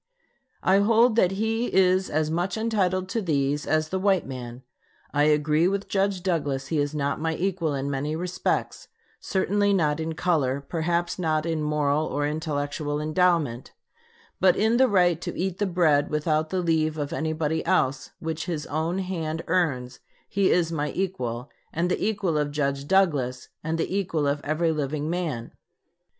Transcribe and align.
I 0.63 0.79
hold 0.79 1.15
that 1.17 1.33
he 1.33 1.71
is 1.71 2.09
as 2.09 2.31
much 2.31 2.57
entitled 2.57 3.07
to 3.09 3.21
these 3.21 3.67
as 3.67 3.89
the 3.89 3.99
white 3.99 4.25
man. 4.25 4.63
I 5.13 5.25
agree 5.25 5.67
with 5.67 5.87
Judge 5.87 6.23
Douglas 6.23 6.69
he 6.69 6.79
is 6.79 6.95
not 6.95 7.21
my 7.21 7.35
equal 7.35 7.75
in 7.75 7.87
many 7.87 8.15
respects 8.15 8.87
certainly 9.19 9.73
not 9.73 9.99
in 9.99 10.13
color, 10.13 10.59
perhaps 10.59 11.19
not 11.19 11.45
in 11.45 11.61
moral 11.61 12.07
or 12.07 12.25
intellectual 12.25 12.99
endowment; 12.99 13.73
but 14.39 14.57
in 14.57 14.77
the 14.77 14.87
right 14.87 15.21
to 15.21 15.37
eat 15.37 15.59
the 15.59 15.67
bread 15.67 16.09
without 16.09 16.49
the 16.49 16.61
leave 16.63 16.97
of 16.97 17.13
anybody 17.13 17.63
else, 17.63 18.09
which 18.17 18.47
his 18.47 18.65
own 18.65 18.97
hand 18.97 19.43
earns, 19.45 19.99
he 20.27 20.49
is 20.49 20.71
my 20.71 20.89
equal, 20.95 21.51
and 21.71 21.91
the 21.91 22.03
equal 22.03 22.39
of 22.39 22.49
Judge 22.49 22.87
Douglas 22.87 23.49
and 23.63 23.77
the 23.77 23.95
equal 23.95 24.25
of 24.25 24.41
every 24.43 24.71
living 24.71 25.11
man." 25.11 25.51